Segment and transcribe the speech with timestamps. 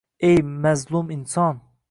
[0.29, 1.61] Ey, mazlum inson!